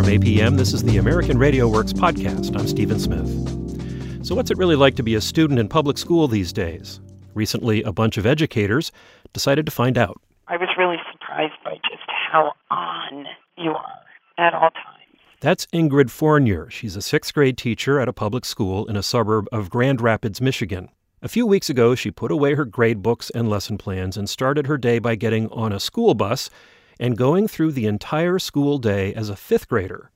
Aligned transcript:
From 0.00 0.08
APM, 0.08 0.56
this 0.56 0.72
is 0.72 0.82
the 0.82 0.96
American 0.96 1.36
Radio 1.36 1.68
Works 1.68 1.92
podcast. 1.92 2.58
I'm 2.58 2.66
Stephen 2.66 2.98
Smith. 2.98 4.24
So, 4.24 4.34
what's 4.34 4.50
it 4.50 4.56
really 4.56 4.74
like 4.74 4.96
to 4.96 5.02
be 5.02 5.14
a 5.14 5.20
student 5.20 5.60
in 5.60 5.68
public 5.68 5.98
school 5.98 6.26
these 6.26 6.54
days? 6.54 7.02
Recently, 7.34 7.82
a 7.82 7.92
bunch 7.92 8.16
of 8.16 8.24
educators 8.24 8.92
decided 9.34 9.66
to 9.66 9.72
find 9.72 9.98
out. 9.98 10.18
I 10.48 10.56
was 10.56 10.70
really 10.78 10.96
surprised 11.12 11.52
by 11.62 11.74
just 11.90 12.08
how 12.08 12.52
on 12.70 13.26
you 13.58 13.72
are 13.72 14.00
at 14.38 14.54
all 14.54 14.70
times. 14.70 15.20
That's 15.40 15.66
Ingrid 15.66 16.08
Fournier. 16.08 16.70
She's 16.70 16.96
a 16.96 17.02
sixth 17.02 17.34
grade 17.34 17.58
teacher 17.58 18.00
at 18.00 18.08
a 18.08 18.14
public 18.14 18.46
school 18.46 18.86
in 18.86 18.96
a 18.96 19.02
suburb 19.02 19.48
of 19.52 19.68
Grand 19.68 20.00
Rapids, 20.00 20.40
Michigan. 20.40 20.88
A 21.20 21.28
few 21.28 21.44
weeks 21.44 21.68
ago, 21.68 21.94
she 21.94 22.10
put 22.10 22.30
away 22.30 22.54
her 22.54 22.64
grade 22.64 23.02
books 23.02 23.28
and 23.28 23.50
lesson 23.50 23.76
plans 23.76 24.16
and 24.16 24.30
started 24.30 24.66
her 24.66 24.78
day 24.78 24.98
by 24.98 25.14
getting 25.14 25.50
on 25.50 25.74
a 25.74 25.78
school 25.78 26.14
bus 26.14 26.48
and 27.00 27.16
going 27.16 27.48
through 27.48 27.72
the 27.72 27.86
entire 27.86 28.38
school 28.38 28.78
day 28.78 29.12
as 29.14 29.30
a 29.30 29.34
fifth 29.34 29.66
grader. 29.68 30.12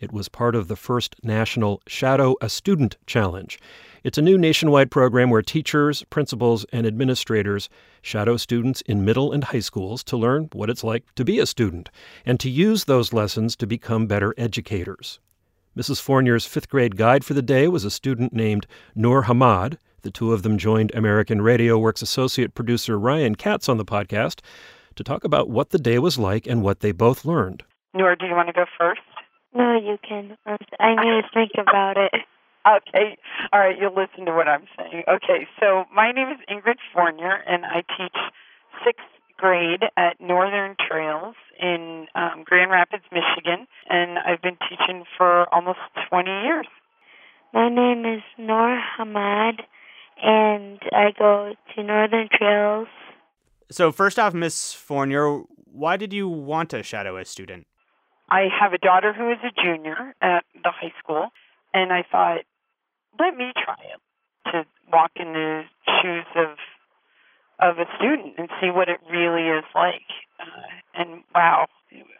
It 0.00 0.12
was 0.12 0.28
part 0.28 0.56
of 0.56 0.66
the 0.66 0.76
first 0.76 1.14
national 1.22 1.80
Shadow 1.86 2.34
a 2.42 2.48
Student 2.50 2.96
Challenge. 3.06 3.58
It's 4.02 4.18
a 4.18 4.22
new 4.22 4.36
nationwide 4.36 4.90
program 4.90 5.30
where 5.30 5.40
teachers, 5.40 6.02
principals, 6.10 6.66
and 6.72 6.86
administrators 6.86 7.70
shadow 8.02 8.36
students 8.36 8.82
in 8.82 9.04
middle 9.04 9.32
and 9.32 9.44
high 9.44 9.60
schools 9.60 10.04
to 10.04 10.16
learn 10.16 10.50
what 10.52 10.68
it's 10.68 10.84
like 10.84 11.04
to 11.14 11.24
be 11.24 11.38
a 11.38 11.46
student 11.46 11.88
and 12.26 12.38
to 12.40 12.50
use 12.50 12.84
those 12.84 13.14
lessons 13.14 13.56
to 13.56 13.66
become 13.66 14.06
better 14.06 14.34
educators. 14.36 15.20
Mrs. 15.74 16.00
Fournier's 16.00 16.44
fifth 16.44 16.68
grade 16.68 16.96
guide 16.96 17.24
for 17.24 17.34
the 17.34 17.42
day 17.42 17.66
was 17.68 17.84
a 17.84 17.90
student 17.90 18.32
named 18.32 18.66
Noor 18.94 19.24
Hamad. 19.24 19.78
The 20.02 20.10
two 20.10 20.32
of 20.34 20.42
them 20.42 20.58
joined 20.58 20.92
American 20.94 21.40
Radio 21.40 21.78
Works 21.78 22.02
associate 22.02 22.54
producer 22.54 22.98
Ryan 22.98 23.36
Katz 23.36 23.68
on 23.68 23.78
the 23.78 23.86
podcast 23.86 24.40
to 24.96 25.04
talk 25.04 25.24
about 25.24 25.48
what 25.48 25.70
the 25.70 25.78
day 25.78 25.98
was 25.98 26.18
like 26.18 26.46
and 26.46 26.62
what 26.62 26.80
they 26.80 26.92
both 26.92 27.24
learned. 27.24 27.62
Noor, 27.92 28.16
do 28.16 28.26
you 28.26 28.34
want 28.34 28.48
to 28.48 28.52
go 28.52 28.66
first? 28.78 29.00
No, 29.54 29.78
you 29.78 29.98
can. 30.06 30.36
I 30.46 30.94
need 30.94 31.22
to 31.22 31.28
think 31.32 31.52
about 31.58 31.96
it. 31.96 32.12
Okay. 32.66 33.18
All 33.52 33.60
right, 33.60 33.76
you'll 33.78 33.94
listen 33.94 34.24
to 34.24 34.32
what 34.32 34.48
I'm 34.48 34.64
saying. 34.78 35.02
Okay, 35.06 35.46
so 35.60 35.84
my 35.94 36.12
name 36.12 36.28
is 36.30 36.38
Ingrid 36.50 36.78
Fournier, 36.94 37.44
and 37.46 37.66
I 37.66 37.84
teach 37.98 38.16
sixth 38.82 39.04
grade 39.36 39.82
at 39.98 40.18
Northern 40.18 40.74
Trails 40.80 41.34
in 41.60 42.06
um, 42.14 42.42
Grand 42.42 42.70
Rapids, 42.70 43.04
Michigan, 43.12 43.66
and 43.90 44.18
I've 44.18 44.40
been 44.40 44.56
teaching 44.68 45.04
for 45.18 45.52
almost 45.52 45.80
20 46.08 46.30
years. 46.30 46.66
My 47.52 47.68
name 47.68 48.06
is 48.06 48.22
Noor 48.38 48.80
Hamad, 48.98 49.60
and 50.22 50.80
I 50.92 51.12
go 51.18 51.54
to 51.74 51.82
Northern 51.82 52.28
Trails. 52.32 52.88
So, 53.70 53.92
first 53.92 54.18
off, 54.18 54.34
Miss 54.34 54.72
Fournier, 54.72 55.42
why 55.72 55.96
did 55.96 56.12
you 56.12 56.28
want 56.28 56.70
to 56.70 56.82
shadow 56.82 57.16
a 57.16 57.24
student? 57.24 57.66
I 58.30 58.48
have 58.60 58.72
a 58.72 58.78
daughter 58.78 59.12
who 59.12 59.30
is 59.30 59.38
a 59.42 59.62
junior 59.62 60.14
at 60.20 60.44
the 60.54 60.70
high 60.70 60.92
school, 60.98 61.28
and 61.72 61.92
I 61.92 62.04
thought, 62.10 62.40
let 63.18 63.36
me 63.36 63.52
try 63.62 63.76
it 63.92 64.00
to 64.52 64.64
walk 64.92 65.12
in 65.16 65.32
the 65.32 65.62
shoes 66.02 66.26
of 66.36 66.56
of 67.60 67.78
a 67.78 67.86
student 67.96 68.34
and 68.36 68.48
see 68.60 68.70
what 68.70 68.88
it 68.88 68.98
really 69.10 69.48
is 69.48 69.64
like. 69.74 70.02
Uh, 70.40 70.44
and 70.94 71.22
wow, 71.34 71.66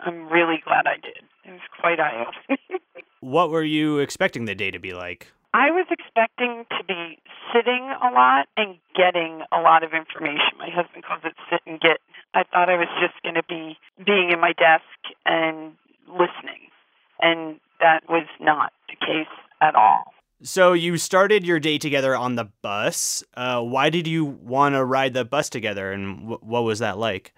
I'm 0.04 0.28
really 0.28 0.62
glad 0.64 0.86
I 0.86 0.94
did. 0.94 1.24
It 1.44 1.50
was 1.50 1.60
quite 1.80 1.98
eye 1.98 2.24
opening. 2.24 2.80
what 3.20 3.50
were 3.50 3.64
you 3.64 3.98
expecting 3.98 4.44
the 4.44 4.54
day 4.54 4.70
to 4.70 4.78
be 4.78 4.94
like? 4.94 5.32
I 5.54 5.70
was 5.70 5.86
expecting 5.88 6.66
to 6.76 6.84
be 6.84 7.16
sitting 7.54 7.88
a 8.02 8.10
lot 8.12 8.48
and 8.56 8.76
getting 8.96 9.42
a 9.52 9.60
lot 9.60 9.84
of 9.84 9.92
information. 9.94 10.58
My 10.58 10.68
husband 10.68 11.04
calls 11.04 11.20
it 11.22 11.34
sit 11.48 11.60
and 11.64 11.80
get. 11.80 11.98
I 12.34 12.42
thought 12.42 12.68
I 12.68 12.76
was 12.76 12.88
just 13.00 13.14
going 13.22 13.36
to 13.36 13.44
be 13.48 13.78
being 14.04 14.30
in 14.32 14.40
my 14.40 14.52
desk 14.52 14.82
and 15.24 15.74
listening. 16.08 16.74
And 17.20 17.60
that 17.78 18.02
was 18.08 18.26
not 18.40 18.72
the 18.88 18.96
case 18.96 19.30
at 19.60 19.76
all. 19.76 20.12
So 20.42 20.72
you 20.72 20.98
started 20.98 21.46
your 21.46 21.60
day 21.60 21.78
together 21.78 22.16
on 22.16 22.34
the 22.34 22.50
bus. 22.60 23.22
Uh, 23.36 23.62
why 23.62 23.90
did 23.90 24.08
you 24.08 24.24
want 24.24 24.74
to 24.74 24.84
ride 24.84 25.14
the 25.14 25.24
bus 25.24 25.48
together, 25.48 25.92
and 25.92 26.18
w- 26.18 26.40
what 26.42 26.64
was 26.64 26.80
that 26.80 26.98
like? 26.98 27.32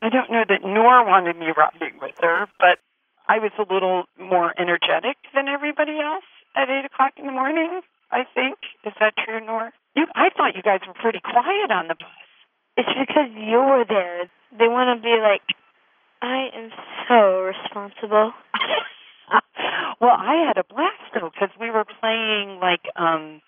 I 0.00 0.08
don't 0.08 0.32
know 0.32 0.44
that 0.48 0.62
Noor 0.62 1.04
wanted 1.04 1.36
me 1.36 1.48
riding 1.54 2.00
with 2.00 2.14
her, 2.22 2.48
but 2.58 2.78
I 3.28 3.38
was 3.38 3.52
a 3.58 3.72
little 3.72 4.04
more 4.18 4.54
energetic 4.58 5.18
than 5.34 5.46
everybody 5.46 6.00
else 6.00 6.24
at 6.56 6.68
eight 6.70 6.84
o'clock 6.84 7.12
in 7.16 7.26
the 7.26 7.32
morning. 7.32 7.80
I 8.10 8.24
think 8.34 8.58
is 8.84 8.92
that 8.98 9.14
true, 9.16 9.44
Noor? 9.44 9.70
You, 9.94 10.06
I 10.14 10.30
thought 10.36 10.56
you 10.56 10.62
guys 10.62 10.80
were 10.86 10.94
pretty 10.94 11.20
quiet 11.20 11.70
on 11.70 11.88
the 11.88 11.94
bus. 11.94 12.20
It's 12.76 12.88
because 12.98 13.30
you 13.34 13.58
were 13.58 13.84
there. 13.88 14.30
They 14.58 14.68
want 14.68 14.96
to 14.96 15.02
be 15.02 15.14
like, 15.20 15.42
I 16.22 16.48
am 16.54 16.70
so 17.08 17.42
responsible. 17.42 18.32
well, 20.00 20.16
I 20.16 20.44
had 20.46 20.58
a 20.58 20.64
blast 20.64 21.14
though 21.14 21.30
because 21.30 21.50
we 21.60 21.70
were 21.70 21.84
playing 22.00 22.58
like. 22.60 22.82
um 22.96 23.40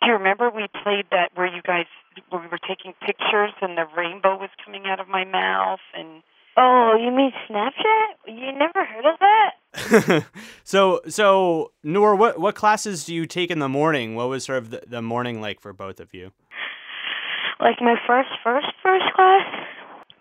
Do 0.00 0.08
you 0.08 0.14
remember 0.14 0.50
we 0.50 0.66
played 0.82 1.06
that 1.10 1.30
where 1.34 1.46
you 1.46 1.62
guys 1.62 1.86
where 2.30 2.40
we 2.40 2.48
were 2.48 2.60
taking 2.66 2.94
pictures 3.04 3.52
and 3.60 3.76
the 3.76 3.86
rainbow 3.96 4.36
was 4.36 4.50
coming 4.64 4.84
out 4.86 5.00
of 5.00 5.08
my 5.08 5.24
mouth 5.24 5.80
and. 5.94 6.22
Oh, 6.60 6.96
you 7.00 7.12
mean 7.12 7.30
Snapchat? 7.48 8.26
You 8.26 8.52
never 8.58 8.84
heard 8.84 9.06
of 9.06 9.18
that? 9.20 10.26
so, 10.64 11.00
so 11.06 11.70
Noor, 11.84 12.16
what 12.16 12.40
what 12.40 12.56
classes 12.56 13.04
do 13.04 13.14
you 13.14 13.26
take 13.26 13.52
in 13.52 13.60
the 13.60 13.68
morning? 13.68 14.16
What 14.16 14.28
was 14.28 14.44
sort 14.44 14.58
of 14.58 14.70
the, 14.70 14.82
the 14.84 15.00
morning 15.00 15.40
like 15.40 15.60
for 15.60 15.72
both 15.72 16.00
of 16.00 16.12
you? 16.12 16.32
Like 17.60 17.76
my 17.80 17.94
first, 18.08 18.30
first, 18.42 18.66
first 18.82 19.04
class 19.14 19.66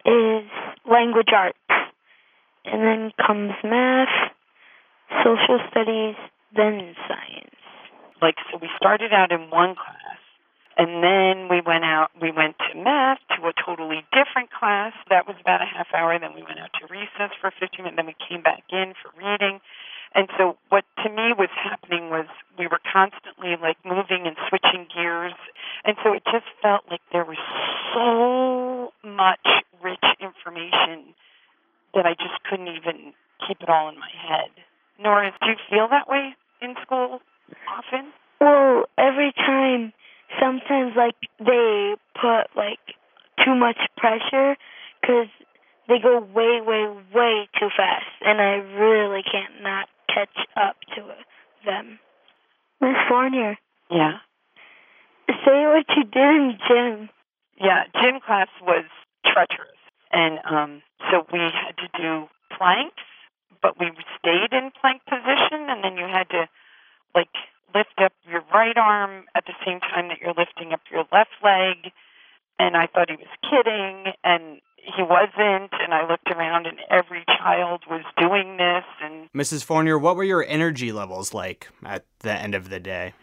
is 0.06 0.44
language 0.90 1.30
arts, 1.36 1.58
and 2.66 2.84
then 2.84 3.12
comes 3.26 3.54
math, 3.64 4.32
social 5.24 5.60
studies, 5.72 6.16
then 6.56 6.96
science. 7.08 7.56
Like, 8.22 8.36
so 8.52 8.60
we 8.62 8.70
started 8.78 9.12
out 9.12 9.32
in 9.32 9.50
one 9.50 9.76
class, 9.76 9.97
and 10.78 11.02
then 11.02 11.50
we 11.50 11.60
went 11.66 11.84
out, 11.84 12.10
we 12.22 12.32
went 12.32 12.56
to 12.70 12.78
math, 12.78 13.18
to 13.34 13.48
a 13.48 13.54
totally 13.66 14.06
different 14.14 14.54
class. 14.54 14.94
That 15.10 15.26
was 15.26 15.36
about 15.42 15.62
a 15.62 15.66
half 15.66 15.88
hour. 15.94 16.18
Then 16.20 16.36
we 16.36 16.44
went 16.44 16.60
out 16.60 16.70
to 16.80 16.86
recess 16.86 17.34
for 17.42 17.50
15 17.50 17.82
minutes. 17.82 17.98
Then 17.98 18.06
we 18.06 18.16
came 18.30 18.44
back 18.44 18.62
in 18.70 18.94
for 19.02 19.10
reading. 19.18 19.60
And 20.14 20.30
so 20.38 20.58
what 20.70 20.86
to 21.04 21.10
me 21.10 21.34
was 21.34 21.50
happening 21.58 22.10
was 22.10 22.26
we 22.58 22.68
were 22.68 22.80
constantly 22.94 23.58
like 23.60 23.78
moving 23.84 24.30
and 24.30 24.38
switching 24.48 24.86
gears. 24.94 25.34
And 25.84 25.98
so 26.04 26.14
it 26.14 26.24
just 26.26 26.46
felt 26.62 26.86
like 26.90 27.02
there 27.12 27.26
was 27.26 27.42
so 27.94 28.94
much 29.02 29.66
rich 29.82 30.06
information 30.22 31.18
that 31.94 32.06
I 32.06 32.14
just 32.14 32.38
couldn't 32.48 32.70
even 32.70 33.14
keep 33.48 33.62
it 33.62 33.70
all 33.70 33.90
in 33.90 33.98
my 33.98 34.14
head. 34.14 34.54
Noor, 35.02 35.26
do 35.26 35.50
you 35.50 35.58
feel 35.70 35.88
that 35.90 36.08
way 36.08 36.36
in 36.62 36.76
school 36.82 37.20
often? 37.68 38.14
Well, 38.40 38.86
every 38.98 39.34
time, 39.34 39.94
sometimes 40.40 40.87
like 40.98 41.16
they 41.40 41.96
put 42.20 42.48
like 42.56 42.80
too 43.46 43.56
much 43.56 43.78
pressure 43.98 44.58
because 45.00 45.28
they 45.88 46.00
go 46.00 46.20
way, 46.20 46.60
way, 46.62 46.90
way 47.14 47.48
too 47.58 47.70
fast, 47.76 48.06
and 48.26 48.42
I 48.42 48.56
really 48.56 49.24
can't 49.24 49.62
not 49.62 49.88
catch 50.14 50.36
up 50.58 50.76
to 50.96 51.04
them. 51.66 52.00
Miss 52.82 52.98
Fournier. 53.08 53.58
Yeah. 53.90 54.18
Say 55.30 55.66
what 55.68 55.86
you 55.96 56.04
did 56.04 56.36
in 56.36 56.58
gym. 56.68 57.10
Yeah, 57.60 57.84
gym 58.02 58.20
class 58.26 58.50
was 58.62 58.86
treacherous, 59.26 59.80
and 60.12 60.40
um, 60.46 60.82
so 61.10 61.26
we 61.32 61.40
had 61.40 61.78
to 61.78 62.02
do 62.02 62.28
planks 62.56 63.04
but 63.62 63.80
we 63.80 63.92
stayed 64.20 64.54
in 64.54 64.72
plank 64.80 65.02
position, 65.06 65.70
and 65.70 65.84
then 65.84 65.98
you 65.98 66.06
had 66.06 66.30
to 66.30 66.48
like 67.16 67.34
lift 67.74 67.94
up 67.98 68.14
your 68.30 68.44
right 68.54 68.78
arm 68.78 69.26
at 69.36 69.46
the 69.46 69.54
same 69.66 69.80
time 69.80 70.08
that 70.10 70.20
you're 70.22 70.34
lifting 70.34 70.74
up 70.74 70.82
your 70.92 71.06
left 71.12 71.32
leg. 71.44 71.92
And 72.60 72.76
I 72.76 72.88
thought 72.88 73.10
he 73.10 73.16
was 73.16 73.28
kidding, 73.44 74.14
and 74.24 74.62
he 74.78 75.04
wasn't. 75.04 75.72
And 75.80 75.94
I 75.94 76.08
looked 76.10 76.30
around, 76.32 76.66
and 76.66 76.80
every 76.90 77.24
child 77.28 77.84
was 77.90 78.04
doing 78.18 78.58
this. 78.58 78.84
And 79.04 79.30
Mrs. 79.32 79.64
Fournier, 79.64 79.98
what 79.98 80.16
were 80.16 80.24
your 80.24 80.44
energy 80.48 80.92
levels 80.92 81.34
like 81.34 81.68
at 81.86 82.06
the 82.20 82.34
end 82.34 82.56
of 82.56 82.70
the 82.70 82.80
day? 82.80 83.14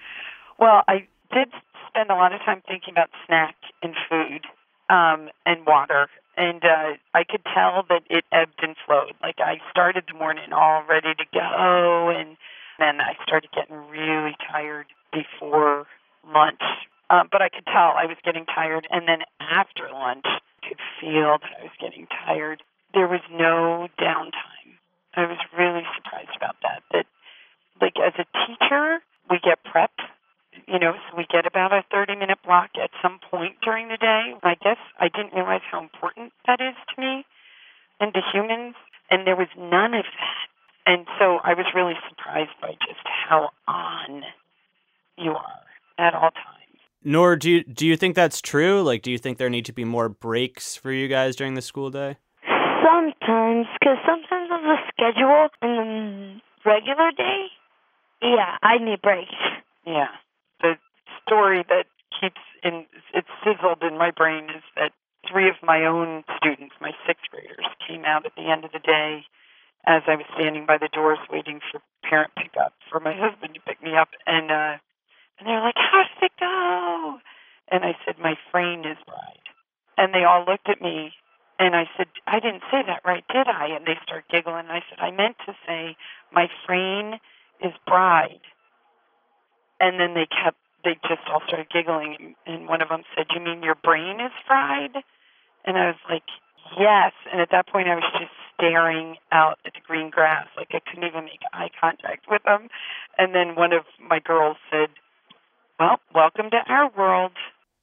Well, 0.59 0.83
I 0.87 1.09
did 1.33 1.49
spend 1.89 2.11
a 2.11 2.15
lot 2.15 2.33
of 2.33 2.41
time 2.43 2.63
thinking 2.69 2.95
about 2.95 3.11
snack 3.27 3.57
and 3.83 3.95
food 4.09 4.47
um, 4.89 5.31
and 5.45 5.67
water 5.67 6.09
and 6.37 6.65
uh, 6.65 6.95
I 7.15 7.25
could 7.25 7.43
tell 7.45 7.85
that 7.89 8.03
it 8.11 8.25
ebbed 8.33 8.61
and 8.63 8.77
flowed. 8.87 9.15
Like 9.23 9.39
I 9.39 9.61
started 9.71 10.05
the 10.09 10.19
morning 10.19 10.53
all 10.53 10.83
ready 10.89 11.15
to 11.15 11.25
go, 11.33 12.11
and 12.11 12.37
then 12.79 13.01
I 13.01 13.15
started 13.23 13.51
getting 13.53 13.77
really 13.89 14.37
tired 14.51 14.87
before 15.13 15.87
lunch. 16.27 16.63
Um, 17.11 17.29
but 17.31 17.43
I 17.43 17.49
could 17.49 17.67
tell 17.67 17.95
I 17.95 18.07
was 18.07 18.17
getting 18.25 18.47
tired, 18.47 18.89
and 18.91 19.07
then 19.07 19.21
after 19.39 19.89
lunch, 19.93 20.25
I 20.25 20.69
could 20.69 20.81
feel 21.01 21.37
that 21.39 21.53
I 21.61 21.63
was 21.63 21.77
getting 21.81 22.07
tired. 22.27 22.63
There 22.95 23.09
was 23.09 23.21
no 23.31 23.89
downtime. 24.01 24.81
I 25.15 25.27
was 25.27 25.39
really 25.57 25.85
surprised 25.97 26.35
about 26.37 26.57
that. 26.63 26.83
That, 26.93 27.07
like 27.81 27.95
as 28.01 28.15
a 28.19 28.27
teacher, 28.47 29.01
we 29.31 29.39
get 29.45 29.63
prep 29.65 29.93
you 30.67 30.79
know, 30.79 30.93
so 30.93 31.17
we 31.17 31.27
get 31.31 31.47
about 31.47 31.73
a 31.73 31.85
30 31.91 32.17
minute 32.17 32.39
block 32.45 32.71
at 32.81 32.91
some 33.03 33.19
point 33.31 33.57
during 33.63 33.89
the 33.89 33.97
day. 33.97 34.35
I 34.43 34.55
guess 34.55 34.79
I 34.99 35.09
didn't 35.09 35.35
realize 35.35 35.63
how 35.71 35.81
important 35.81 36.33
that 36.47 36.61
is 36.61 36.75
to 36.95 37.01
me 37.01 37.25
and 38.01 38.15
to 38.15 38.21
humans, 38.33 38.75
and 39.11 39.27
there 39.27 39.37
was 39.37 39.49
none 39.57 39.95
of 39.95 40.05
that. 40.05 40.49
And 40.87 41.07
so 41.19 41.39
I 41.43 41.55
was 41.55 41.67
really 41.75 41.95
surprised 42.09 42.51
by 42.61 42.73
just 42.87 43.01
how 43.29 43.51
on 43.67 44.23
you 45.17 45.33
are 45.33 45.65
at 45.99 46.15
all 46.15 46.31
times. 46.31 46.55
Noor 47.03 47.37
do 47.37 47.51
you 47.51 47.65
do 47.65 47.87
you 47.87 47.97
think 47.97 48.15
that's 48.15 48.41
true? 48.41 48.83
Like, 48.83 49.03
do 49.03 49.11
you 49.11 49.19
think 49.19 49.39
there 49.39 49.51
need 49.51 49.67
to 49.67 49.73
be 49.73 49.85
more 49.85 50.09
breaks 50.09 50.77
for 50.77 50.91
you 50.91 51.09
guys 51.09 51.37
during 51.37 51.55
the 51.55 51.63
school 51.63 51.91
day? 51.91 52.17
Sometimes, 52.83 53.67
because 53.79 53.99
sometimes 54.07 54.51
of 54.51 54.63
the 54.63 54.77
schedule 54.89 55.49
in 55.63 56.41
the 56.65 56.71
regular 56.71 57.11
day, 57.17 57.47
yeah, 58.23 58.57
I 58.63 58.79
need 58.79 59.03
breaks. 59.03 59.35
Yeah. 59.87 60.09
The 60.61 60.75
story 61.27 61.65
that 61.69 61.87
keeps 62.21 62.41
in 62.63 62.87
it's 63.13 63.29
sizzled 63.45 63.83
in 63.83 63.99
my 63.99 64.11
brain 64.11 64.45
is 64.45 64.63
that 64.77 64.93
three 65.31 65.49
of 65.49 65.57
my 65.63 65.85
own 65.85 66.25
students, 66.37 66.75
my 66.81 66.93
sixth 67.07 67.25
graders, 67.31 67.67
came 67.87 68.05
out 68.05 68.25
at 68.25 68.33
the 68.37 68.51
end 68.51 68.65
of 68.65 68.73
the 68.73 68.79
day 68.79 69.25
as 69.87 70.03
I 70.07 70.17
was 70.17 70.27
standing 70.35 70.67
by 70.67 70.79
the 70.79 70.89
doors 70.93 71.19
waiting 71.31 71.61
for 71.71 71.81
parent 72.03 72.33
pickup 72.37 72.75
for 72.91 73.01
my 73.01 73.15
husband 73.15 73.55
to 73.55 73.61
pick 73.61 73.83
me 73.83 73.97
up 73.97 74.09
and 74.27 74.51
uh 74.51 74.77
and 75.39 75.49
they're 75.49 75.61
like, 75.61 75.77
How 75.77 76.03
did 76.03 76.27
it 76.27 76.33
go? 76.39 77.19
And 77.71 77.85
I 77.85 77.97
said, 78.05 78.17
My 78.19 78.35
frame 78.51 78.81
is 78.81 78.99
bride. 79.07 79.47
And 79.97 80.15
they 80.15 80.25
all 80.25 80.45
looked 80.47 80.69
at 80.69 80.81
me 80.81 81.13
and 81.59 81.77
I 81.77 81.85
said, 81.97 82.07
I 82.27 82.41
didn't 82.41 82.63
say 82.71 82.83
that 82.87 83.03
right, 83.05 83.25
did 83.33 83.47
I? 83.47 83.69
And 83.77 83.87
they 83.87 83.99
start 84.03 84.25
giggling. 84.31 84.67
and 84.67 84.73
I 84.73 84.83
said, 84.91 84.99
I 84.99 85.11
meant 85.11 85.37
to 85.47 85.55
say 85.67 85.97
my 86.33 86.49
frame 86.67 87.15
is 87.63 87.73
bride. 87.87 88.43
And 89.81 90.01
then 90.01 90.15
they 90.15 90.27
kept 90.27 90.59
they 90.85 90.99
just 91.09 91.23
all 91.33 91.41
started 91.47 91.71
giggling 91.73 92.35
and 92.47 92.69
one 92.69 92.83
of 92.83 92.89
them 92.89 93.03
said, 93.17 93.27
You 93.35 93.41
mean 93.41 93.63
your 93.63 93.77
brain 93.77 94.21
is 94.21 94.33
fried? 94.47 94.97
And 95.65 95.79
I 95.79 95.87
was 95.87 96.03
like, 96.11 96.29
Yes. 96.79 97.13
And 97.31 97.41
at 97.41 97.49
that 97.51 97.69
point 97.69 97.89
I 97.89 97.95
was 97.95 98.05
just 98.13 98.33
staring 98.57 99.17
out 99.33 99.59
at 99.67 99.75
the 99.75 99.81
green 99.87 100.11
grass. 100.11 100.47
Like 100.57 100.69
I 100.73 100.81
couldn't 100.81 101.05
even 101.09 101.25
make 101.25 101.41
eye 101.53 101.71
contact 101.81 102.27
with 102.31 102.43
them. 102.45 102.69
And 103.19 103.35
then 103.35 103.55
one 103.55 103.73
of 103.73 103.85
my 104.01 104.21
girls 104.21 104.57
said, 104.71 104.89
Well, 105.79 106.01
welcome 106.15 106.51
to 106.51 106.61
our 106.73 106.91
world. 106.97 107.33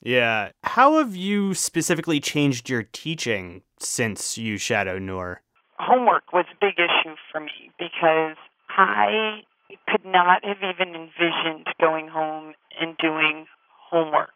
Yeah. 0.01 0.49
How 0.63 0.97
have 0.97 1.15
you 1.15 1.53
specifically 1.53 2.19
changed 2.19 2.69
your 2.69 2.83
teaching 2.83 3.61
since 3.79 4.37
you 4.37 4.57
shadow 4.57 4.97
Noor? 4.97 5.41
Homework 5.77 6.33
was 6.33 6.45
a 6.51 6.57
big 6.59 6.75
issue 6.77 7.15
for 7.31 7.39
me 7.39 7.71
because 7.77 8.37
I 8.69 9.41
could 9.87 10.05
not 10.05 10.43
have 10.43 10.57
even 10.57 10.95
envisioned 10.95 11.67
going 11.79 12.07
home 12.07 12.53
and 12.79 12.97
doing 12.97 13.45
homework. 13.89 14.31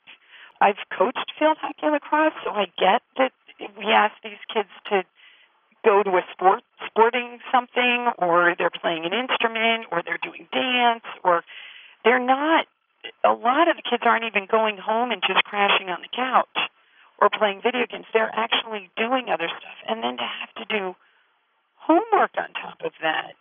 I've 0.62 0.82
coached 0.98 1.32
field 1.38 1.58
hockey 1.60 1.92
lacrosse, 1.92 2.34
so 2.44 2.52
I 2.52 2.66
get 2.78 3.02
that 3.18 3.32
we 3.60 3.86
ask 3.92 4.14
these 4.24 4.42
kids 4.54 4.70
to 4.90 5.04
go 5.84 6.04
to 6.04 6.10
a 6.12 6.24
sport 6.34 6.64
sporting 6.88 7.40
something 7.52 8.08
or 8.18 8.56
they're 8.58 8.74
playing 8.74 9.06
an 9.06 9.14
instrument 9.14 9.86
or 9.92 10.02
they're 10.04 10.20
doing 10.22 10.48
dance 10.52 11.06
or 11.24 11.44
they're 12.04 12.20
not 12.20 12.66
a 13.24 13.34
lot 13.34 13.70
of 13.70 13.76
the 13.76 13.84
kids 13.84 14.04
aren't 14.06 14.26
even 14.26 14.48
going 14.50 14.78
home 14.78 15.12
and 15.12 15.22
just 15.22 15.44
crashing 15.44 15.90
on 15.90 16.02
the 16.02 16.10
couch 16.10 16.70
or 17.20 17.30
playing 17.30 17.62
video 17.62 17.86
games. 17.86 18.06
They're 18.14 18.34
actually 18.34 18.90
doing 18.98 19.30
other 19.30 19.48
stuff. 19.48 19.78
And 19.88 20.04
then 20.04 20.18
to 20.18 20.24
have 20.26 20.54
to 20.58 20.66
do 20.66 20.96
homework 21.78 22.32
on 22.38 22.50
top 22.54 22.82
of 22.84 22.92
that. 23.02 23.34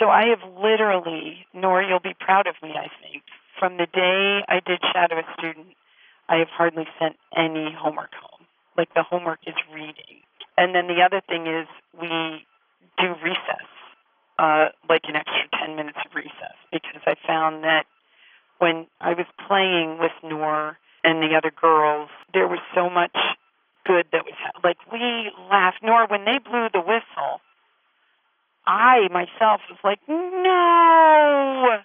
So 0.00 0.08
I 0.08 0.28
have 0.28 0.40
literally, 0.60 1.46
Noor, 1.54 1.82
you'll 1.82 2.00
be 2.00 2.16
proud 2.18 2.46
of 2.46 2.56
me, 2.62 2.74
I 2.76 2.88
think. 3.02 3.22
From 3.58 3.76
the 3.76 3.86
day 3.86 4.44
I 4.48 4.60
did 4.64 4.80
shadow 4.92 5.18
a 5.18 5.26
student, 5.38 5.68
I 6.28 6.36
have 6.36 6.48
hardly 6.48 6.86
sent 6.98 7.16
any 7.34 7.72
homework 7.72 8.12
home. 8.12 8.35
Like 8.76 8.92
the 8.94 9.02
homework 9.02 9.40
is 9.46 9.54
reading. 9.72 10.22
And 10.58 10.74
then 10.74 10.86
the 10.86 11.02
other 11.02 11.20
thing 11.28 11.46
is 11.46 11.66
we 11.98 12.46
do 12.98 13.14
recess, 13.22 13.68
uh, 14.38 14.68
like 14.88 15.02
an 15.04 15.16
extra 15.16 15.48
10 15.66 15.76
minutes 15.76 15.98
of 16.04 16.14
recess, 16.14 16.56
because 16.72 17.02
I 17.06 17.14
found 17.26 17.64
that 17.64 17.84
when 18.58 18.86
I 19.00 19.10
was 19.10 19.26
playing 19.46 19.98
with 19.98 20.12
Noor 20.24 20.78
and 21.04 21.22
the 21.22 21.36
other 21.36 21.50
girls, 21.50 22.08
there 22.32 22.48
was 22.48 22.60
so 22.74 22.88
much 22.88 23.16
good 23.86 24.06
that 24.12 24.24
was 24.24 24.34
like 24.64 24.78
we 24.92 25.30
laughed. 25.50 25.82
Noor, 25.82 26.06
when 26.08 26.24
they 26.24 26.38
blew 26.38 26.68
the 26.72 26.80
whistle, 26.80 27.40
I 28.66 29.08
myself 29.12 29.60
was 29.70 29.78
like, 29.84 30.00
no, 30.08 31.78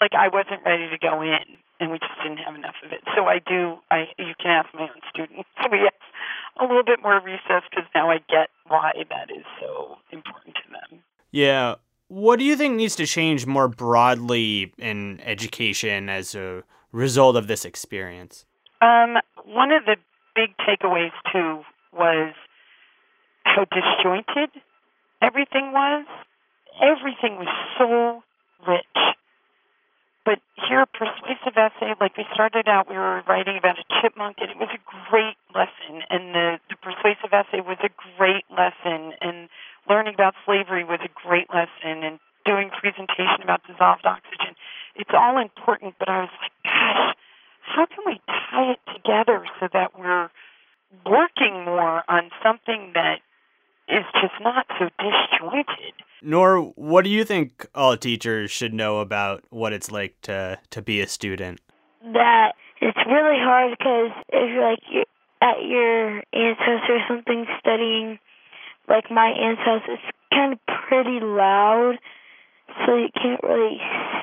like 0.00 0.12
I 0.12 0.28
wasn't 0.28 0.64
ready 0.64 0.90
to 0.90 0.98
go 0.98 1.22
in, 1.22 1.56
and 1.80 1.90
we 1.90 1.98
just 1.98 2.12
didn't 2.22 2.38
have 2.38 2.54
enough 2.54 2.76
of 2.84 2.92
it. 2.92 3.00
So 3.16 3.24
I 3.24 3.38
do. 3.38 3.78
I 3.90 4.08
you 4.18 4.34
can 4.38 4.50
ask 4.50 4.68
my 4.74 4.82
own 4.82 5.00
students. 5.08 5.48
Have 5.54 5.72
a 6.58 6.64
little 6.64 6.84
bit 6.84 7.00
more 7.02 7.20
recess 7.20 7.62
because 7.70 7.86
now 7.94 8.10
I 8.10 8.18
get 8.28 8.50
why 8.66 8.92
that 9.08 9.30
is 9.30 9.44
so 9.60 9.96
important 10.12 10.56
to 10.56 10.72
them. 10.72 11.00
Yeah. 11.30 11.76
What 12.08 12.38
do 12.38 12.44
you 12.44 12.56
think 12.56 12.74
needs 12.74 12.96
to 12.96 13.06
change 13.06 13.46
more 13.46 13.68
broadly 13.68 14.72
in 14.78 15.20
education 15.20 16.08
as 16.08 16.34
a 16.34 16.64
result 16.92 17.36
of 17.36 17.46
this 17.46 17.64
experience? 17.64 18.44
Um, 18.82 19.16
one 19.44 19.70
of 19.70 19.84
the 19.84 19.96
big 20.34 20.50
takeaways 20.58 21.12
too 21.32 21.62
was 21.92 22.34
how 23.44 23.64
disjointed 23.64 24.50
everything 25.22 25.72
was. 25.72 26.06
Everything 26.82 27.36
was 27.36 27.48
so 27.78 28.22
rich. 28.70 29.16
But 30.30 30.38
here, 30.54 30.86
persuasive 30.86 31.58
essay, 31.58 31.98
like 32.00 32.16
we 32.16 32.24
started 32.32 32.68
out, 32.68 32.88
we 32.88 32.94
were 32.94 33.20
writing 33.26 33.58
about 33.58 33.80
a 33.80 33.84
chipmunk, 34.00 34.36
and 34.38 34.48
it 34.48 34.56
was 34.56 34.68
a 34.70 34.78
great 35.10 35.34
lesson. 35.52 36.06
And 36.08 36.32
the, 36.32 36.60
the 36.70 36.76
persuasive 36.76 37.34
essay 37.34 37.58
was 37.58 37.78
a 37.82 37.90
great 38.14 38.46
lesson. 38.46 39.10
And 39.20 39.48
learning 39.88 40.14
about 40.14 40.34
slavery 40.46 40.84
was 40.84 41.00
a 41.02 41.10
great 41.26 41.50
lesson. 41.50 42.06
And 42.06 42.20
doing 42.46 42.70
presentation 42.70 43.42
about 43.42 43.66
dissolved 43.66 44.06
oxygen, 44.06 44.54
it's 44.94 45.10
all 45.12 45.42
important. 45.42 45.96
But 45.98 46.08
I 46.08 46.20
was 46.20 46.30
like, 46.40 46.54
gosh, 46.62 47.16
how 47.66 47.86
can 47.86 48.04
we 48.06 48.20
tie 48.30 48.78
it 48.78 48.82
together 48.86 49.44
so 49.58 49.66
that 49.72 49.98
we're 49.98 50.30
working 51.04 51.64
more 51.64 52.04
on 52.06 52.30
something 52.40 52.92
that 52.94 53.18
is 53.90 54.04
just 54.20 54.34
not 54.40 54.66
so 54.78 54.88
disjointed. 54.98 55.94
Noor 56.22 56.72
what 56.76 57.04
do 57.04 57.10
you 57.10 57.24
think 57.24 57.66
all 57.74 57.96
teachers 57.96 58.50
should 58.50 58.74
know 58.74 58.98
about 58.98 59.44
what 59.50 59.72
it's 59.72 59.90
like 59.90 60.20
to 60.22 60.58
to 60.70 60.82
be 60.82 61.00
a 61.00 61.06
student? 61.06 61.60
That 62.12 62.52
it's 62.80 62.98
really 63.06 63.38
hard 63.38 63.76
because 63.78 64.10
if 64.28 64.50
you're 64.50 64.70
like 64.70 64.80
you're 64.90 65.04
at 65.42 65.62
your 65.66 66.22
aunt's 66.32 66.60
house 66.60 66.88
or 66.88 66.98
something 67.08 67.46
studying, 67.58 68.18
like 68.88 69.10
my 69.10 69.28
aunt's 69.28 69.62
house, 69.62 69.82
it's 69.88 70.02
kind 70.32 70.52
of 70.52 70.58
pretty 70.88 71.20
loud, 71.20 71.98
so 72.84 72.96
you 72.96 73.08
can't 73.14 73.42
really 73.42 73.80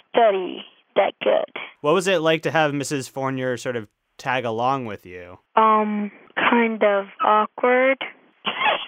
study 0.09 0.63
that 0.95 1.13
good. 1.23 1.61
What 1.81 1.93
was 1.93 2.07
it 2.07 2.21
like 2.21 2.43
to 2.43 2.51
have 2.51 2.71
Mrs. 2.71 3.09
Fournier 3.09 3.57
sort 3.57 3.75
of 3.75 3.87
tag 4.17 4.45
along 4.45 4.85
with 4.85 5.05
you? 5.05 5.39
Um, 5.55 6.11
kind 6.35 6.83
of 6.83 7.05
awkward. 7.23 7.97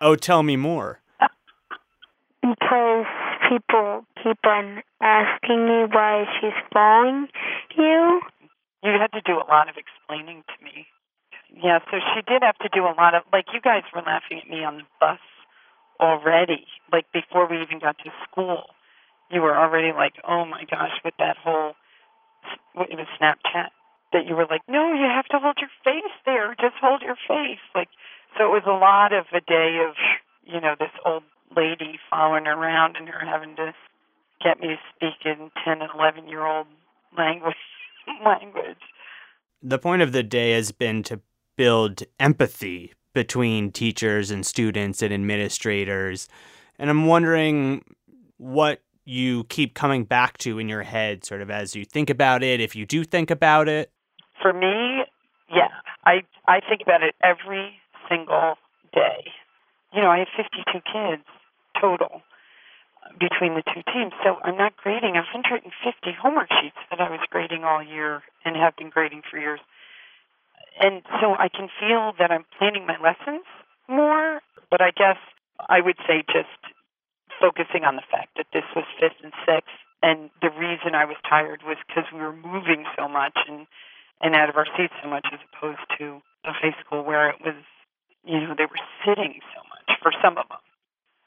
Oh, 0.00 0.16
tell 0.16 0.42
me 0.42 0.56
more. 0.56 1.00
Because 2.42 3.06
people 3.48 4.04
keep 4.22 4.38
on 4.44 4.82
asking 5.00 5.66
me 5.66 5.84
why 5.92 6.24
she's 6.40 6.58
following 6.72 7.28
you. 7.76 8.20
You 8.82 8.92
had 8.98 9.12
to 9.12 9.20
do 9.24 9.34
a 9.34 9.46
lot 9.46 9.68
of 9.68 9.76
explaining 9.76 10.42
to 10.48 10.64
me. 10.64 10.86
Yeah, 11.62 11.78
so 11.90 11.98
she 12.14 12.22
did 12.26 12.42
have 12.42 12.58
to 12.58 12.68
do 12.72 12.82
a 12.84 12.94
lot 12.98 13.14
of, 13.14 13.22
like, 13.32 13.44
you 13.52 13.60
guys 13.60 13.82
were 13.94 14.02
laughing 14.02 14.40
at 14.42 14.48
me 14.50 14.64
on 14.64 14.78
the 14.78 14.88
bus 14.98 15.20
already, 16.00 16.66
like, 16.90 17.06
before 17.12 17.46
we 17.46 17.62
even 17.62 17.78
got 17.78 17.98
to 17.98 18.10
school. 18.28 18.64
You 19.30 19.40
were 19.42 19.56
already 19.56 19.92
like, 19.92 20.14
oh 20.26 20.44
my 20.44 20.64
gosh, 20.68 20.92
with 21.04 21.14
that 21.18 21.36
whole, 21.36 21.74
it 22.74 22.96
was 22.96 23.06
Snapchat, 23.20 23.68
that 24.12 24.26
you 24.26 24.34
were 24.34 24.46
like, 24.50 24.62
no, 24.68 24.92
you 24.92 25.06
have 25.06 25.26
to 25.26 25.38
hold 25.38 25.56
your 25.60 25.70
face 25.84 26.12
there. 26.26 26.56
Just 26.60 26.74
hold 26.80 27.02
your 27.02 27.16
face. 27.28 27.62
Like, 27.74 27.88
so 28.36 28.44
it 28.44 28.50
was 28.50 28.62
a 28.66 28.70
lot 28.70 29.12
of 29.12 29.26
a 29.32 29.40
day 29.40 29.78
of, 29.86 29.94
you 30.44 30.60
know, 30.60 30.74
this 30.78 30.90
old 31.04 31.22
lady 31.56 31.98
following 32.10 32.46
around 32.46 32.96
and 32.96 33.08
her 33.08 33.24
having 33.24 33.56
to 33.56 33.72
get 34.42 34.60
me 34.60 34.68
to 34.68 34.76
speak 34.94 35.24
in 35.24 35.50
10 35.64 35.82
and 35.82 35.90
11 35.94 36.28
year 36.28 36.46
old 36.46 36.66
language. 37.16 37.54
language. 38.24 38.78
The 39.62 39.78
point 39.78 40.02
of 40.02 40.12
the 40.12 40.22
day 40.22 40.52
has 40.52 40.72
been 40.72 41.02
to 41.04 41.20
build 41.56 42.02
empathy 42.18 42.92
between 43.12 43.70
teachers 43.70 44.30
and 44.30 44.44
students 44.44 45.02
and 45.02 45.12
administrators. 45.12 46.28
And 46.78 46.90
I'm 46.90 47.06
wondering 47.06 47.84
what 48.38 48.80
you 49.04 49.44
keep 49.44 49.74
coming 49.74 50.04
back 50.04 50.38
to 50.38 50.58
in 50.58 50.68
your 50.68 50.82
head, 50.82 51.24
sort 51.24 51.42
of 51.42 51.50
as 51.50 51.76
you 51.76 51.84
think 51.84 52.10
about 52.10 52.42
it, 52.42 52.60
if 52.60 52.74
you 52.74 52.86
do 52.86 53.04
think 53.04 53.30
about 53.30 53.68
it. 53.68 53.90
For 54.40 54.52
me, 54.52 55.04
yeah, 55.54 55.68
I 56.04 56.22
I 56.46 56.60
think 56.60 56.80
about 56.82 57.02
it 57.02 57.14
every 57.22 57.74
single 58.08 58.56
day. 58.92 59.30
You 59.92 60.00
know, 60.00 60.10
I 60.10 60.18
have 60.18 60.32
52 60.36 60.80
kids 60.80 61.24
total 61.80 62.22
between 63.18 63.54
the 63.54 63.62
two 63.62 63.82
teams, 63.92 64.12
so 64.24 64.38
I'm 64.42 64.56
not 64.56 64.76
grading 64.76 65.14
150 65.14 65.68
homework 66.16 66.48
sheets 66.62 66.78
that 66.90 67.00
I 67.00 67.10
was 67.10 67.20
grading 67.30 67.64
all 67.64 67.82
year 67.82 68.22
and 68.44 68.56
have 68.56 68.76
been 68.76 68.90
grading 68.90 69.22
for 69.28 69.38
years. 69.38 69.60
And 70.80 71.02
so 71.20 71.34
I 71.36 71.48
can 71.48 71.68
feel 71.80 72.12
that 72.18 72.30
I'm 72.30 72.46
planning 72.58 72.86
my 72.86 72.96
lessons 72.96 73.44
more, 73.88 74.40
but 74.70 74.80
I 74.80 74.90
guess 74.90 75.20
I 75.68 75.80
would 75.80 75.96
say 76.06 76.24
just 76.26 76.56
focusing 77.40 77.84
on 77.84 77.96
the 77.96 78.06
fact 78.08 78.36
that 78.36 78.46
this 78.52 78.64
was 78.74 78.84
fifth 78.98 79.20
and 79.22 79.32
sixth, 79.44 79.76
and 80.02 80.30
the 80.40 80.50
reason 80.50 80.94
I 80.94 81.04
was 81.04 81.16
tired 81.28 81.62
was 81.66 81.76
because 81.86 82.04
we 82.12 82.20
were 82.20 82.34
moving 82.34 82.84
so 82.96 83.08
much 83.08 83.36
and 83.48 83.66
and 84.22 84.36
out 84.36 84.48
of 84.48 84.56
our 84.56 84.66
seats 84.76 84.94
so 85.02 85.10
much, 85.10 85.26
as 85.32 85.40
opposed 85.50 85.82
to 85.98 86.22
the 86.44 86.52
high 86.54 86.74
school 86.80 87.02
where 87.02 87.30
it 87.30 87.36
was, 87.44 87.58
you 88.24 88.40
know, 88.40 88.54
they 88.56 88.66
were 88.66 88.84
sitting 89.04 89.40
so 89.54 89.60
much 89.68 89.98
for 90.02 90.12
some 90.22 90.38
of 90.38 90.48
them. 90.48 90.62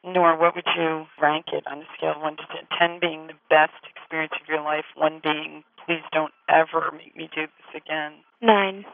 Noor, 0.05 0.37
what 0.37 0.55
would 0.55 0.69
you 0.77 1.05
rank 1.19 1.47
it 1.51 1.65
on 1.65 1.79
a 1.79 1.87
scale 1.97 2.13
of 2.15 2.21
1 2.21 2.37
to 2.37 2.45
10? 2.77 2.99
10 2.99 2.99
being 3.01 3.27
the 3.27 3.39
best 3.49 3.73
experience 3.89 4.33
of 4.39 4.47
your 4.47 4.61
life, 4.61 4.85
1 4.95 5.19
being, 5.23 5.63
please 5.85 6.05
don't 6.11 6.33
ever 6.47 6.91
make 6.93 7.15
me 7.15 7.29
do 7.33 7.47
this 7.47 7.81
again. 7.81 8.13
Nine. 8.41 8.85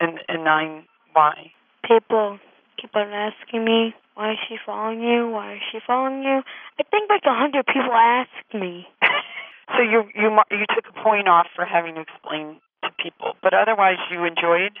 And, 0.00 0.18
and 0.28 0.44
9, 0.44 0.84
why? 1.12 1.52
People 1.86 2.38
keep 2.80 2.94
on 2.94 3.12
asking 3.12 3.64
me, 3.64 3.94
why 4.14 4.32
is 4.32 4.38
she 4.48 4.56
following 4.66 5.00
you? 5.00 5.30
Why 5.30 5.54
is 5.54 5.60
she 5.70 5.78
following 5.86 6.22
you? 6.22 6.42
I 6.78 6.82
think 6.90 7.08
like 7.08 7.22
a 7.24 7.34
hundred 7.34 7.66
people 7.66 7.94
asked 7.94 8.50
me. 8.52 8.86
so 9.76 9.82
you 9.82 10.10
you 10.14 10.34
you 10.50 10.66
took 10.74 10.90
a 10.90 11.02
point 11.02 11.28
off 11.28 11.46
for 11.54 11.64
having 11.64 11.94
to 11.94 12.00
explain 12.02 12.58
to 12.82 12.90
people, 12.98 13.34
but 13.42 13.54
otherwise 13.54 13.98
you 14.10 14.24
enjoyed 14.24 14.74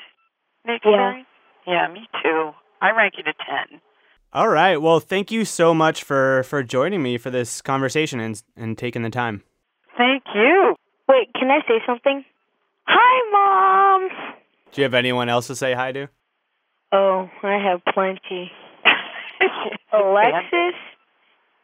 the 0.66 0.74
experience. 0.74 1.26
Yeah, 1.30 1.37
yeah 1.66 1.88
me 1.88 2.08
too. 2.22 2.50
I 2.80 2.90
rank 2.90 3.14
it 3.18 3.26
a 3.26 3.32
ten. 3.32 3.80
All 4.32 4.48
right. 4.48 4.76
Well, 4.76 5.00
thank 5.00 5.30
you 5.30 5.44
so 5.44 5.72
much 5.74 6.02
for 6.04 6.42
for 6.44 6.62
joining 6.62 7.02
me 7.02 7.18
for 7.18 7.30
this 7.30 7.60
conversation 7.62 8.20
and 8.20 8.42
and 8.56 8.76
taking 8.76 9.02
the 9.02 9.10
time. 9.10 9.42
Thank 9.96 10.22
you. 10.34 10.76
Wait, 11.08 11.32
can 11.34 11.50
I 11.50 11.60
say 11.66 11.80
something? 11.86 12.24
Hi, 12.86 13.30
mom. 13.32 14.34
Do 14.72 14.80
you 14.80 14.84
have 14.84 14.94
anyone 14.94 15.28
else 15.28 15.46
to 15.48 15.56
say 15.56 15.74
hi 15.74 15.92
to? 15.92 16.08
Oh, 16.92 17.28
I 17.42 17.58
have 17.58 17.80
plenty. 17.92 18.50
Alexis, 19.92 20.74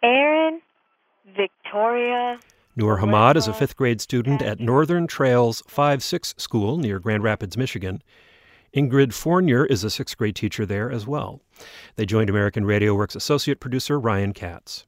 Aaron, 0.03 0.61
Victoria. 1.37 2.39
Noor 2.77 2.99
Hamad 2.99 3.37
is 3.37 3.47
a 3.47 3.55
fifth 3.55 3.77
grade 3.77 4.01
student 4.01 4.43
at 4.43 4.59
Northern 4.59 5.07
Trails 5.07 5.63
5 5.69 6.03
6 6.03 6.35
school 6.39 6.77
near 6.77 6.99
Grand 6.99 7.23
Rapids, 7.23 7.57
Michigan. 7.57 8.03
Ingrid 8.75 9.12
Fournier 9.12 9.64
is 9.64 9.85
a 9.85 9.90
sixth 9.90 10.19
grade 10.19 10.35
teacher 10.35 10.66
there 10.66 10.90
as 10.90 11.07
well. 11.07 11.40
They 11.95 12.04
joined 12.04 12.28
American 12.28 12.64
Radio 12.64 12.97
Works 12.97 13.14
associate 13.14 13.61
producer 13.61 14.00
Ryan 14.00 14.33
Katz. 14.33 14.85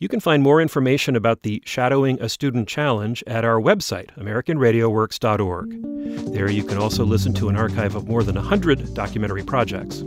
You 0.00 0.08
can 0.08 0.18
find 0.18 0.42
more 0.42 0.60
information 0.60 1.14
about 1.14 1.42
the 1.42 1.62
Shadowing 1.64 2.20
a 2.20 2.28
Student 2.28 2.66
Challenge 2.66 3.22
at 3.28 3.44
our 3.44 3.60
website, 3.60 4.12
AmericanRadioWorks.org. 4.16 6.32
There 6.32 6.50
you 6.50 6.64
can 6.64 6.78
also 6.78 7.04
listen 7.04 7.32
to 7.34 7.48
an 7.48 7.54
archive 7.54 7.94
of 7.94 8.08
more 8.08 8.24
than 8.24 8.34
100 8.34 8.92
documentary 8.92 9.44
projects. 9.44 10.02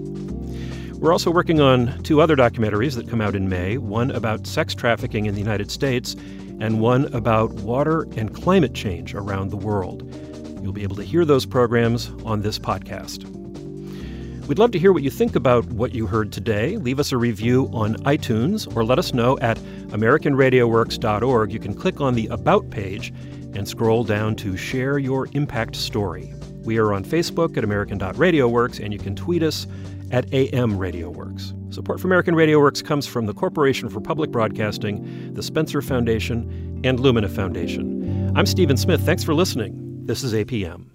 We're 0.95 1.13
also 1.13 1.31
working 1.31 1.62
on 1.62 2.03
two 2.03 2.19
other 2.19 2.36
documentaries 2.36 2.95
that 2.95 3.10
come 3.10 3.22
out 3.22 3.34
in 3.34 3.48
May 3.48 3.77
one 3.77 4.12
about 4.12 4.45
sex 4.45 4.75
trafficking 4.75 5.25
in 5.25 5.36
the 5.36 5.41
United 5.41 5.72
States, 5.72 6.17
and 6.60 6.81
one 6.81 7.05
about 7.13 7.53
water 7.53 8.10
and 8.17 8.36
climate 8.36 8.74
change 8.74 9.15
around 9.15 9.51
the 9.51 9.57
world. 9.57 10.03
You'll 10.65 10.74
be 10.74 10.81
able 10.81 10.95
to 10.95 11.03
hear 11.03 11.25
those 11.25 11.45
programs 11.45 12.10
on 12.25 12.41
this 12.41 12.57
podcast. 12.57 13.24
We'd 14.48 14.57
love 14.57 14.72
to 14.72 14.79
hear 14.79 14.91
what 14.91 15.03
you 15.03 15.12
think 15.12 15.36
about 15.36 15.63
what 15.65 15.93
you 15.93 16.07
heard 16.07 16.31
today. 16.31 16.77
Leave 16.77 17.00
us 17.00 17.12
a 17.12 17.17
review 17.17 17.69
on 17.72 17.98
iTunes 17.98 18.75
or 18.75 18.84
let 18.84 18.98
us 18.98 19.13
know 19.13 19.38
at 19.41 19.57
AmericanRadioWorks.org. 19.89 21.53
You 21.53 21.60
can 21.60 21.75
click 21.75 22.01
on 22.01 22.15
the 22.15 22.25
About 22.29 22.67
page 22.72 23.13
and 23.53 23.67
scroll 23.67 24.03
down 24.03 24.36
to 24.38 24.57
Share 24.57 24.98
Your 24.98 25.27
Impact 25.34 25.75
Story. 25.75 26.34
We 26.63 26.79
are 26.79 26.93
on 26.93 27.05
Facebook 27.05 27.57
at 27.57 27.63
American.RadioWorks, 27.63 28.84
and 28.84 28.91
you 28.91 28.98
can 28.98 29.15
tweet 29.15 29.43
us 29.43 29.67
at 30.10 30.34
AM. 30.34 30.79
Support 31.69 32.00
for 32.00 32.07
American 32.07 32.34
Radio 32.34 32.60
Works 32.60 32.81
comes 32.81 33.05
from 33.05 33.27
the 33.27 33.36
Corporation 33.36 33.88
for 33.88 34.01
Public 34.01 34.31
Broadcasting, 34.31 35.31
the 35.36 35.43
Spencer 35.43 35.84
Foundation, 35.84 36.81
and 36.84 37.00
Lumina 37.00 37.29
Foundation. 37.29 38.36
I'm 38.36 38.48
Stephen 38.48 38.77
Smith. 38.77 39.01
Thanks 39.01 39.24
for 39.24 39.36
listening. 39.36 39.85
This 40.05 40.24
is 40.24 40.33
APM. 40.33 40.95